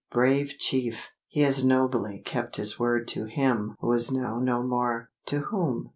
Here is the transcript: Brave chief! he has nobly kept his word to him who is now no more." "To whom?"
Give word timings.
Brave 0.09 0.55
chief! 0.57 1.11
he 1.27 1.41
has 1.41 1.63
nobly 1.63 2.23
kept 2.25 2.55
his 2.55 2.79
word 2.79 3.07
to 3.09 3.25
him 3.25 3.75
who 3.81 3.91
is 3.93 4.11
now 4.11 4.39
no 4.39 4.63
more." 4.63 5.11
"To 5.27 5.41
whom?" 5.51 5.89